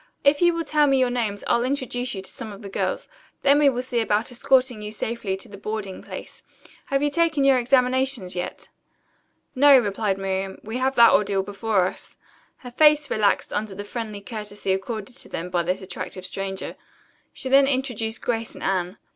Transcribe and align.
If 0.23 0.41
you 0.41 0.55
will 0.55 0.63
tell 0.63 0.87
me 0.87 0.97
your 0.97 1.11
names 1.11 1.43
I'll 1.45 1.63
introduce 1.63 2.15
you 2.15 2.23
to 2.23 2.27
some 2.27 2.51
of 2.51 2.63
the 2.63 2.69
girls. 2.69 3.07
Then 3.43 3.59
we 3.59 3.69
will 3.69 3.83
see 3.83 3.99
about 4.01 4.31
escorting 4.31 4.81
you 4.81 4.91
safely 4.91 5.37
to 5.37 5.47
your 5.47 5.59
boarding 5.59 6.01
place. 6.01 6.41
Have 6.87 7.03
you 7.03 7.11
taken 7.11 7.43
your 7.43 7.59
examinations 7.59 8.35
yet?" 8.35 8.69
"No," 9.53 9.77
replied 9.77 10.17
Miriam. 10.17 10.57
"We 10.63 10.77
have 10.77 10.95
that 10.95 11.11
ordeal 11.11 11.43
before 11.43 11.85
us." 11.85 12.17
Her 12.65 12.71
face 12.71 13.11
relaxed 13.11 13.53
under 13.53 13.75
the 13.75 13.83
friendly 13.83 14.21
courtesy 14.21 14.73
accorded 14.73 15.17
to 15.17 15.29
them 15.29 15.51
by 15.51 15.61
this 15.61 15.83
attractive 15.83 16.25
stranger. 16.25 16.77
She 17.31 17.49
then 17.49 17.67
introduced 17.67 18.23
Grace 18.23 18.55
and 18.55 18.63
Anne. 18.63 18.97